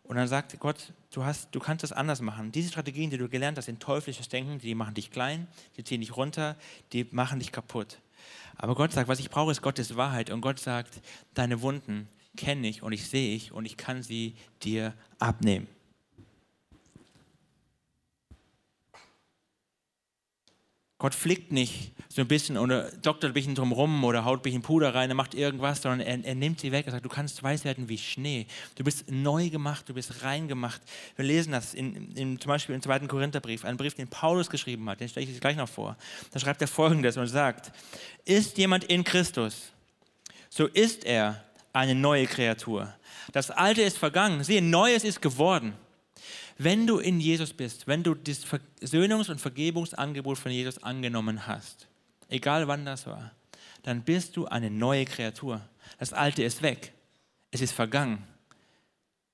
[0.03, 2.51] Und dann sagt Gott, du, hast, du kannst das anders machen.
[2.51, 6.01] Diese Strategien, die du gelernt hast, sind teuflisches Denken, die machen dich klein, die ziehen
[6.01, 6.55] dich runter,
[6.93, 7.97] die machen dich kaputt.
[8.55, 10.29] Aber Gott sagt, was ich brauche, ist Gottes Wahrheit.
[10.29, 11.01] Und Gott sagt,
[11.33, 15.67] deine Wunden kenne ich und ich sehe ich und ich kann sie dir abnehmen.
[20.99, 24.61] Gott flickt nicht so ein bisschen oder doktert ein bisschen drumherum oder haut ein bisschen
[24.63, 27.43] Puder rein, er macht irgendwas, sondern er, er nimmt sie weg und sagt, du kannst
[27.43, 28.47] weiß werden wie Schnee.
[28.75, 30.81] Du bist neu gemacht, du bist rein gemacht.
[31.15, 34.89] Wir lesen das in, in, zum Beispiel im zweiten Korintherbrief, einen Brief, den Paulus geschrieben
[34.89, 35.97] hat, den stelle ich jetzt gleich noch vor.
[36.31, 37.71] Da schreibt er folgendes und sagt,
[38.25, 39.71] ist jemand in Christus,
[40.49, 42.91] so ist er eine neue Kreatur.
[43.33, 45.73] Das Alte ist vergangen, siehe, Neues ist geworden.
[46.57, 51.87] Wenn du in Jesus bist, wenn du das Versöhnungs- und Vergebungsangebot von Jesus angenommen hast,
[52.29, 53.31] egal wann das war,
[53.83, 55.61] dann bist du eine neue Kreatur.
[55.99, 56.93] Das Alte ist weg.
[57.51, 58.23] Es ist vergangen.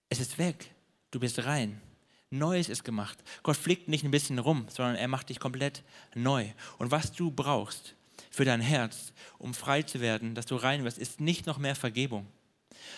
[0.10, 0.72] Es ist weg.
[1.12, 1.82] Du bist rein.
[2.30, 3.18] Neues ist gemacht.
[3.42, 5.84] Gott flickt nicht ein bisschen rum, sondern er macht dich komplett
[6.16, 6.48] neu.
[6.78, 7.96] Und was du brauchst
[8.30, 11.76] für dein Herz, um frei zu werden, dass du rein wirst, ist nicht noch mehr
[11.76, 12.28] Vergebung.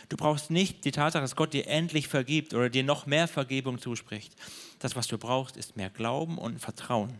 [0.09, 3.79] Du brauchst nicht die Tatsache, dass Gott dir endlich vergibt oder dir noch mehr Vergebung
[3.79, 4.33] zuspricht.
[4.79, 7.13] Das, was du brauchst, ist mehr Glauben und Vertrauen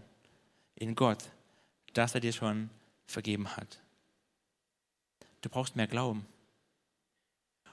[0.75, 1.23] in Gott,
[1.93, 2.69] dass er dir schon
[3.05, 3.79] vergeben hat.
[5.41, 6.25] Du brauchst mehr Glauben.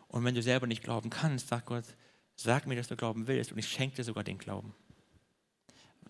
[0.09, 1.85] Und wenn du selber nicht glauben kannst, sagt Gott,
[2.37, 4.75] sag mir, dass du glauben willst und ich schenke dir sogar den Glauben.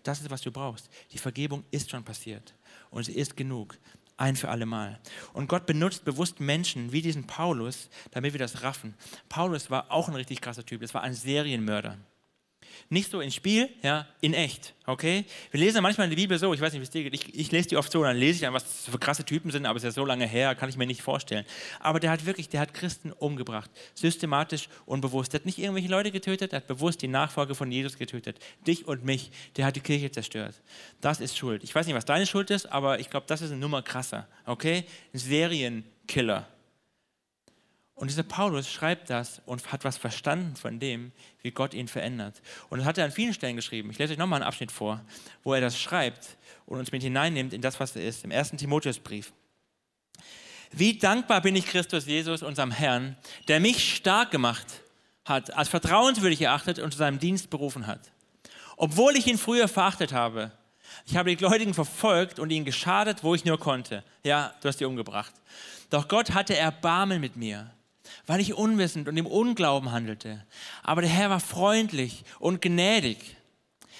[0.03, 0.89] Das ist, was du brauchst.
[1.11, 2.53] Die Vergebung ist schon passiert
[2.89, 3.77] und sie ist genug
[4.17, 4.99] ein für alle Mal.
[5.33, 8.95] Und Gott benutzt bewusst Menschen wie diesen Paulus, damit wir das raffen.
[9.29, 10.81] Paulus war auch ein richtig krasser Typ.
[10.81, 11.97] Das war ein Serienmörder.
[12.89, 15.25] Nicht so in Spiel, ja, in echt, okay?
[15.51, 17.51] Wir lesen manchmal der Bibel so, ich weiß nicht, wie es dir geht, ich, ich
[17.51, 19.83] lese die oft so, dann lese ich dann, was für krasse Typen sind, aber es
[19.83, 21.45] ist ja so lange her, kann ich mir nicht vorstellen.
[21.79, 25.33] Aber der hat wirklich, der hat Christen umgebracht, systematisch und bewusst.
[25.33, 28.39] Der hat nicht irgendwelche Leute getötet, der hat bewusst die Nachfolge von Jesus getötet.
[28.67, 30.55] Dich und mich, der hat die Kirche zerstört.
[31.01, 31.63] Das ist Schuld.
[31.63, 34.27] Ich weiß nicht, was deine Schuld ist, aber ich glaube, das ist eine Nummer krasser,
[34.45, 34.85] okay?
[35.13, 36.47] Ein Serienkiller.
[37.95, 42.41] Und dieser Paulus schreibt das und hat was verstanden von dem, wie Gott ihn verändert.
[42.69, 43.91] Und das hat er an vielen Stellen geschrieben.
[43.91, 45.01] Ich lese euch nochmal einen Abschnitt vor,
[45.43, 48.23] wo er das schreibt und uns mit hineinnimmt in das, was er ist.
[48.23, 49.31] Im ersten Timotheusbrief.
[50.71, 53.15] Wie dankbar bin ich Christus Jesus, unserem Herrn,
[53.47, 54.81] der mich stark gemacht
[55.23, 58.11] hat, als vertrauenswürdig erachtet und zu seinem Dienst berufen hat.
[58.75, 60.51] Obwohl ich ihn früher verachtet habe,
[61.05, 64.03] ich habe die Gläubigen verfolgt und ihnen geschadet, wo ich nur konnte.
[64.23, 65.33] Ja, du hast sie umgebracht.
[65.91, 67.71] Doch Gott hatte Erbarmen mit mir
[68.25, 70.45] weil ich unwissend und im Unglauben handelte.
[70.81, 73.17] Aber der Herr war freundlich und gnädig.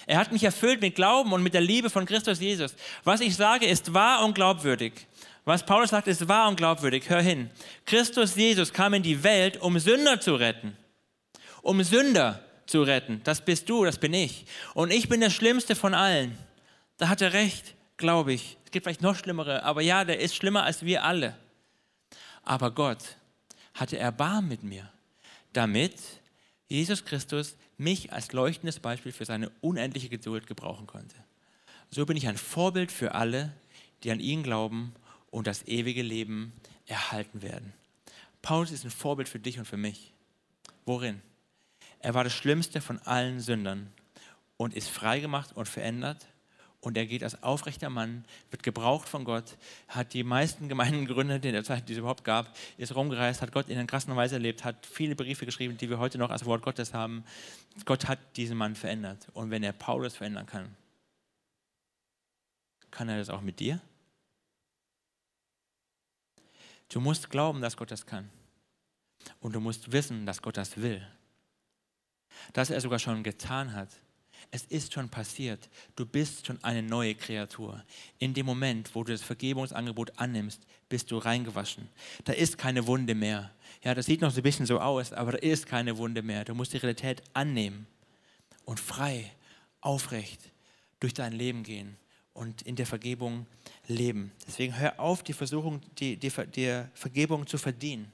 [0.06, 2.74] Er hat mich erfüllt mit Glauben und mit der Liebe von Christus Jesus.
[3.04, 4.92] Was ich sage, ist wahr und glaubwürdig.
[5.44, 7.08] Was Paulus sagt, ist wahr und glaubwürdig.
[7.08, 7.50] Hör hin.
[7.86, 10.76] Christus Jesus kam in die Welt, um Sünder zu retten.
[11.62, 13.20] Um Sünder zu retten.
[13.24, 14.46] Das bist du, das bin ich.
[14.74, 16.38] Und ich bin der Schlimmste von allen.
[16.96, 18.56] Da hat er recht, glaube ich.
[18.64, 21.36] Es gibt vielleicht noch schlimmere, aber ja, der ist schlimmer als wir alle.
[22.42, 22.98] Aber Gott
[23.74, 24.90] hatte Erbarm mit mir,
[25.52, 26.00] damit
[26.68, 31.16] Jesus Christus mich als leuchtendes Beispiel für seine unendliche Geduld gebrauchen konnte.
[31.90, 33.52] So bin ich ein Vorbild für alle,
[34.02, 34.94] die an ihn glauben
[35.30, 36.52] und das ewige Leben
[36.86, 37.72] erhalten werden.
[38.42, 40.12] Paulus ist ein Vorbild für dich und für mich.
[40.84, 41.22] Worin?
[41.98, 43.92] Er war das Schlimmste von allen Sündern
[44.56, 46.26] und ist freigemacht und verändert
[46.84, 49.56] und er geht als aufrechter Mann, wird gebraucht von Gott,
[49.88, 53.52] hat die meisten Gemeinden gegründet in der Zeit, die es überhaupt gab, ist rumgereist, hat
[53.52, 56.44] Gott in einer krassen Weise erlebt, hat viele Briefe geschrieben, die wir heute noch als
[56.44, 57.24] Wort Gottes haben.
[57.86, 59.28] Gott hat diesen Mann verändert.
[59.32, 60.76] Und wenn er Paulus verändern kann,
[62.90, 63.80] kann er das auch mit dir?
[66.90, 68.28] Du musst glauben, dass Gott das kann.
[69.40, 71.04] Und du musst wissen, dass Gott das will.
[72.52, 73.88] Dass er sogar schon getan hat
[74.50, 75.68] Es ist schon passiert.
[75.96, 77.82] Du bist schon eine neue Kreatur.
[78.18, 81.88] In dem Moment, wo du das Vergebungsangebot annimmst, bist du reingewaschen.
[82.24, 83.50] Da ist keine Wunde mehr.
[83.82, 86.44] Ja, das sieht noch so ein bisschen so aus, aber da ist keine Wunde mehr.
[86.44, 87.86] Du musst die Realität annehmen
[88.64, 89.30] und frei,
[89.80, 90.40] aufrecht
[91.00, 91.96] durch dein Leben gehen
[92.32, 93.46] und in der Vergebung
[93.86, 94.32] leben.
[94.46, 98.12] Deswegen hör auf, die Versuchung, die, die, die Vergebung zu verdienen.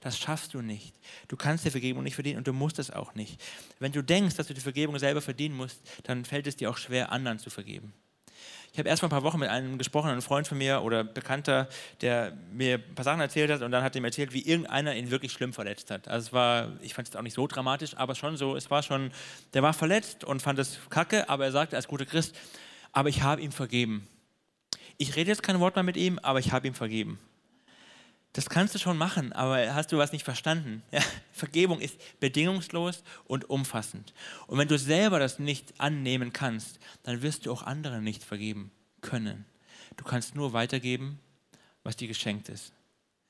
[0.00, 0.94] Das schaffst du nicht.
[1.28, 3.40] Du kannst die Vergebung nicht verdienen und du musst es auch nicht.
[3.78, 6.76] Wenn du denkst, dass du die Vergebung selber verdienen musst, dann fällt es dir auch
[6.76, 7.92] schwer, anderen zu vergeben.
[8.76, 11.02] Ich habe erst vor ein paar Wochen mit einem gesprochen, einem Freund von mir oder
[11.02, 11.66] Bekannter,
[12.02, 14.94] der mir ein paar Sachen erzählt hat und dann hat er mir erzählt, wie irgendeiner
[14.94, 16.08] ihn wirklich schlimm verletzt hat.
[16.08, 18.82] Also es war, ich fand es auch nicht so dramatisch, aber schon so, es war
[18.82, 19.12] schon,
[19.54, 22.36] der war verletzt und fand es kacke, aber er sagte als guter Christ,
[22.92, 24.06] aber ich habe ihm vergeben.
[24.98, 27.18] Ich rede jetzt kein Wort mehr mit ihm, aber ich habe ihm vergeben.
[28.36, 30.82] Das kannst du schon machen, aber hast du was nicht verstanden?
[30.92, 31.00] Ja,
[31.32, 34.12] Vergebung ist bedingungslos und umfassend.
[34.46, 38.70] Und wenn du selber das nicht annehmen kannst, dann wirst du auch anderen nicht vergeben
[39.00, 39.46] können.
[39.96, 41.18] Du kannst nur weitergeben,
[41.82, 42.74] was dir geschenkt ist.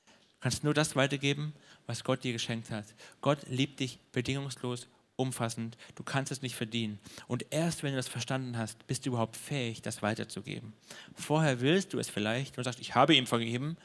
[0.07, 1.53] Du kannst nur das weitergeben,
[1.85, 2.85] was Gott dir geschenkt hat.
[3.21, 5.77] Gott liebt dich bedingungslos, umfassend.
[5.95, 6.99] Du kannst es nicht verdienen.
[7.27, 10.73] Und erst wenn du das verstanden hast, bist du überhaupt fähig, das weiterzugeben.
[11.15, 13.77] Vorher willst du es vielleicht und sagst, ich habe ihm vergeben,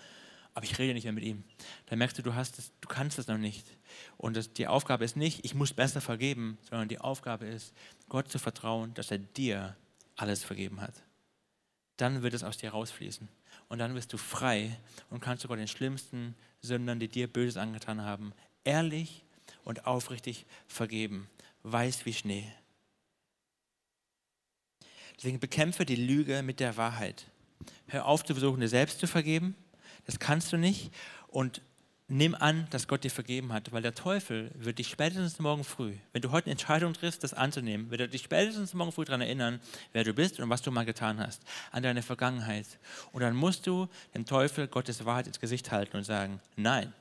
[0.54, 1.44] aber ich rede nicht mehr mit ihm.
[1.86, 3.66] Dann merkst du, du, hast es, du kannst es noch nicht.
[4.18, 7.72] Und das, die Aufgabe ist nicht, ich muss besser vergeben, sondern die Aufgabe ist,
[8.08, 9.76] Gott zu vertrauen, dass er dir
[10.16, 10.94] alles vergeben hat.
[11.96, 13.28] Dann wird es aus dir rausfließen.
[13.68, 18.02] Und dann wirst du frei und kannst sogar den schlimmsten Sündern, die dir Böses angetan
[18.02, 18.32] haben,
[18.64, 19.24] ehrlich
[19.64, 21.28] und aufrichtig vergeben.
[21.62, 22.52] Weiß wie Schnee.
[25.16, 27.26] Deswegen bekämpfe die Lüge mit der Wahrheit.
[27.86, 29.54] Hör auf zu versuchen, dir selbst zu vergeben
[30.06, 30.92] das kannst du nicht.
[31.28, 31.62] Und
[32.08, 35.94] nimm an, dass Gott dir vergeben hat, weil der Teufel wird dich spätestens morgen früh,
[36.12, 39.22] wenn du heute eine Entscheidung triffst, das anzunehmen, wird er dich spätestens morgen früh daran
[39.22, 39.60] erinnern,
[39.92, 42.66] wer du bist und was du mal getan hast, an deine Vergangenheit.
[43.12, 46.92] Und dann musst du dem Teufel Gottes Wahrheit ins Gesicht halten und sagen, nein,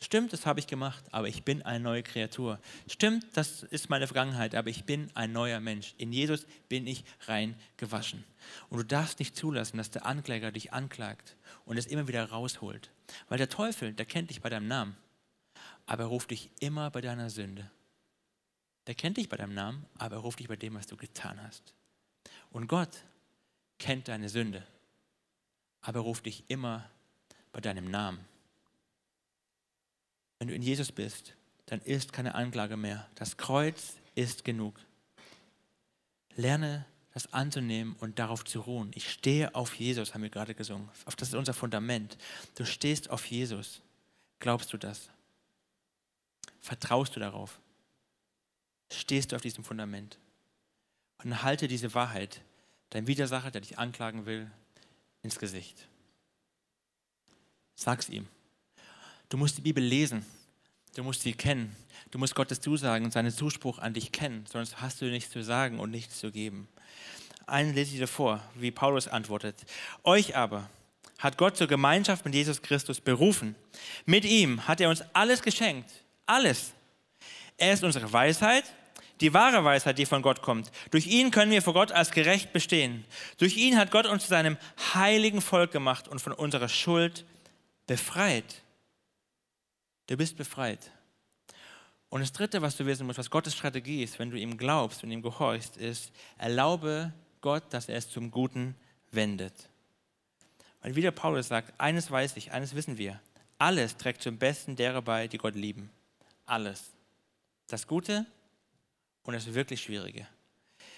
[0.00, 2.60] Stimmt, das habe ich gemacht, aber ich bin eine neue Kreatur.
[2.86, 5.94] Stimmt, das ist meine Vergangenheit, aber ich bin ein neuer Mensch.
[5.98, 8.22] In Jesus bin ich rein gewaschen.
[8.68, 12.90] Und du darfst nicht zulassen, dass der Ankläger dich anklagt und es immer wieder rausholt.
[13.28, 14.96] Weil der Teufel, der kennt dich bei deinem Namen,
[15.86, 17.68] aber er ruft dich immer bei deiner Sünde.
[18.86, 21.42] Der kennt dich bei deinem Namen, aber er ruft dich bei dem, was du getan
[21.42, 21.74] hast.
[22.50, 23.04] Und Gott
[23.78, 24.64] kennt deine Sünde,
[25.80, 26.88] aber er ruft dich immer
[27.50, 28.20] bei deinem Namen.
[30.38, 31.34] Wenn du in Jesus bist,
[31.66, 33.08] dann ist keine Anklage mehr.
[33.14, 34.78] Das Kreuz ist genug.
[36.36, 36.86] Lerne
[37.18, 38.92] das anzunehmen und darauf zu ruhen.
[38.94, 40.88] Ich stehe auf Jesus, haben wir gerade gesungen.
[41.04, 42.16] Das ist unser Fundament.
[42.54, 43.80] Du stehst auf Jesus.
[44.38, 45.10] Glaubst du das?
[46.60, 47.58] Vertraust du darauf?
[48.92, 50.18] Stehst du auf diesem Fundament?
[51.24, 52.42] Und halte diese Wahrheit,
[52.90, 54.48] dein Widersacher, der dich anklagen will,
[55.22, 55.88] ins Gesicht.
[57.74, 58.28] Sag's ihm.
[59.28, 60.24] Du musst die Bibel lesen.
[60.96, 61.76] Du musst sie kennen.
[62.10, 65.42] Du musst Gottes Zusagen und seinen Zuspruch an dich kennen, sonst hast du nichts zu
[65.42, 66.68] sagen und nichts zu geben.
[67.46, 69.56] Einen lese ich dir vor, wie Paulus antwortet.
[70.04, 70.68] Euch aber
[71.18, 73.54] hat Gott zur Gemeinschaft mit Jesus Christus berufen.
[74.06, 75.90] Mit ihm hat er uns alles geschenkt.
[76.26, 76.72] Alles.
[77.56, 78.64] Er ist unsere Weisheit,
[79.20, 80.70] die wahre Weisheit, die von Gott kommt.
[80.90, 83.04] Durch ihn können wir vor Gott als gerecht bestehen.
[83.38, 84.56] Durch ihn hat Gott uns zu seinem
[84.94, 87.24] heiligen Volk gemacht und von unserer Schuld
[87.86, 88.62] befreit.
[90.08, 90.90] Du bist befreit.
[92.08, 95.04] Und das Dritte, was du wissen musst, was Gottes Strategie ist, wenn du ihm glaubst
[95.04, 98.74] und ihm gehorchst, ist, erlaube Gott, dass er es zum Guten
[99.12, 99.68] wendet.
[100.80, 103.20] Weil wieder Paulus sagt, eines weiß ich, eines wissen wir,
[103.58, 105.90] alles trägt zum Besten derer bei, die Gott lieben.
[106.46, 106.92] Alles.
[107.66, 108.24] Das Gute
[109.24, 110.26] und das wirklich Schwierige.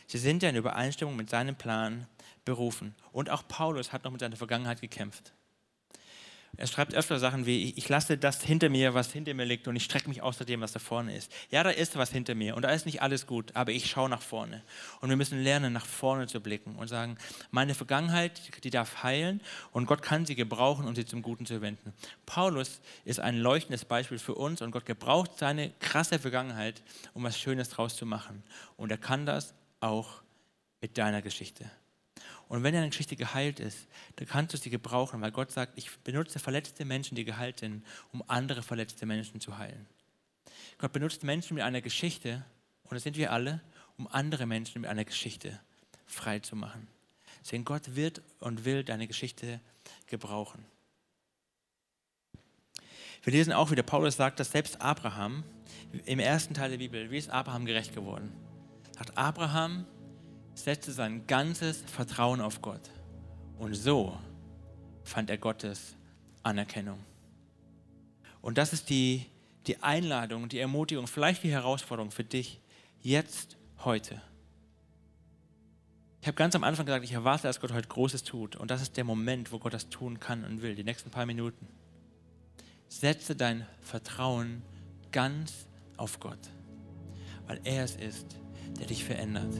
[0.06, 2.06] Sie sind ja in Übereinstimmung mit seinem Plan
[2.44, 2.94] berufen.
[3.10, 5.32] Und auch Paulus hat noch mit seiner Vergangenheit gekämpft.
[6.60, 9.76] Er schreibt öfter Sachen wie, ich lasse das hinter mir, was hinter mir liegt und
[9.76, 11.32] ich strecke mich außer dem, was da vorne ist.
[11.50, 14.10] Ja, da ist was hinter mir und da ist nicht alles gut, aber ich schaue
[14.10, 14.62] nach vorne.
[15.00, 17.16] Und wir müssen lernen, nach vorne zu blicken und sagen,
[17.50, 19.40] meine Vergangenheit, die darf heilen
[19.72, 21.94] und Gott kann sie gebrauchen, um sie zum Guten zu wenden.
[22.26, 26.82] Paulus ist ein leuchtendes Beispiel für uns und Gott gebraucht seine krasse Vergangenheit,
[27.14, 28.42] um was Schönes draus zu machen.
[28.76, 30.20] Und er kann das auch
[30.82, 31.70] mit deiner Geschichte.
[32.50, 33.86] Und wenn deine Geschichte geheilt ist,
[34.16, 37.86] dann kannst du sie gebrauchen, weil Gott sagt, ich benutze verletzte Menschen, die geheilt sind,
[38.12, 39.86] um andere verletzte Menschen zu heilen.
[40.76, 42.44] Gott benutzt Menschen mit einer Geschichte,
[42.82, 43.60] und das sind wir alle,
[43.98, 45.60] um andere Menschen mit einer Geschichte
[46.06, 46.88] frei zu machen.
[47.40, 49.60] Deswegen Gott wird und will deine Geschichte
[50.08, 50.64] gebrauchen.
[53.22, 55.44] Wir lesen auch wieder, Paulus sagt, dass selbst Abraham
[56.04, 58.32] im ersten Teil der Bibel, wie ist Abraham gerecht geworden?
[58.98, 59.86] Sagt Abraham
[60.54, 62.90] setzte sein ganzes Vertrauen auf Gott.
[63.58, 64.18] Und so
[65.04, 65.96] fand er Gottes
[66.42, 66.98] Anerkennung.
[68.42, 69.26] Und das ist die,
[69.66, 72.60] die Einladung, die Ermutigung, vielleicht die Herausforderung für dich
[73.02, 74.20] jetzt, heute.
[76.20, 78.56] Ich habe ganz am Anfang gesagt, ich erwarte, dass Gott heute Großes tut.
[78.56, 81.24] Und das ist der Moment, wo Gott das tun kann und will, die nächsten paar
[81.24, 81.66] Minuten.
[82.88, 84.62] Setze dein Vertrauen
[85.12, 86.50] ganz auf Gott,
[87.46, 88.36] weil er es ist,
[88.78, 89.54] der dich verändert.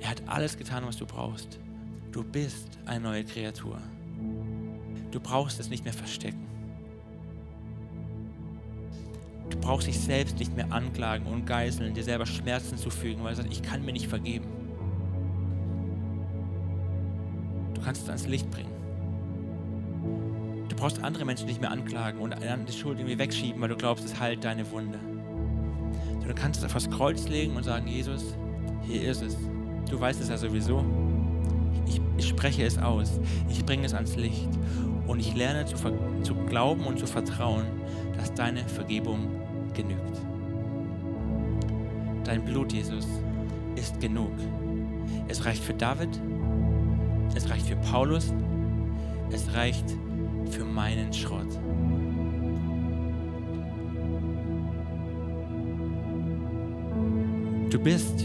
[0.00, 1.58] Er hat alles getan, was du brauchst.
[2.12, 3.78] Du bist eine neue Kreatur.
[5.10, 6.46] Du brauchst es nicht mehr verstecken.
[9.50, 13.42] Du brauchst dich selbst nicht mehr anklagen und geißeln, dir selber Schmerzen zufügen, weil du
[13.42, 14.46] sagst, ich kann mir nicht vergeben.
[17.74, 18.72] Du kannst es ans Licht bringen.
[20.68, 22.34] Du brauchst andere Menschen nicht mehr anklagen und
[22.68, 24.98] die Schuld irgendwie wegschieben, weil du glaubst, es heilt deine Wunde.
[26.26, 28.34] Du kannst es auf das Kreuz legen und sagen, Jesus,
[28.82, 29.36] hier ist es.
[29.90, 30.84] Du weißt es ja sowieso.
[31.86, 33.20] Ich, ich spreche es aus.
[33.48, 34.48] Ich bringe es ans Licht.
[35.06, 35.76] Und ich lerne zu,
[36.22, 37.64] zu glauben und zu vertrauen,
[38.16, 39.28] dass deine Vergebung
[39.74, 40.20] genügt.
[42.24, 43.06] Dein Blut, Jesus,
[43.76, 44.32] ist genug.
[45.28, 46.08] Es reicht für David,
[47.36, 48.32] es reicht für Paulus,
[49.30, 49.84] es reicht
[50.50, 51.46] für meinen Schrott.
[57.70, 58.24] Du bist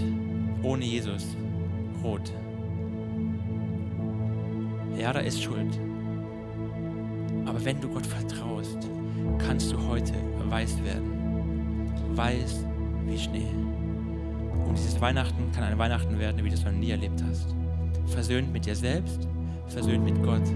[0.64, 1.36] ohne Jesus
[2.04, 2.32] rot.
[4.98, 5.80] Ja, da ist Schuld.
[7.46, 8.78] Aber wenn du Gott vertraust,
[9.40, 10.14] kannst du heute
[10.52, 11.92] weiß werden.
[12.16, 12.66] Weiß
[13.06, 13.48] wie Schnee.
[14.68, 17.56] Und dieses Weihnachten kann ein Weihnachten werden, wie du es noch nie erlebt hast.
[18.08, 19.28] Versöhnt mit dir selbst,
[19.68, 20.48] versöhnt mit Gott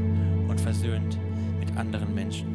[0.47, 1.17] und versöhnt
[1.60, 2.54] mit anderen Menschen.